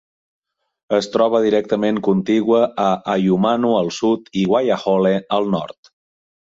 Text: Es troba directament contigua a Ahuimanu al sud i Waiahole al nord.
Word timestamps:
Es 0.99 1.09
troba 1.15 1.41
directament 1.43 2.01
contigua 2.09 2.63
a 2.87 2.89
Ahuimanu 3.17 3.77
al 3.83 3.95
sud 4.03 4.35
i 4.45 4.51
Waiahole 4.55 5.15
al 5.41 5.51
nord. 5.57 5.97